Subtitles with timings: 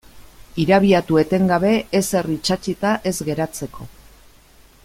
[0.63, 3.91] Irabiatu etengabe ezer itsatsita ez geratzeko.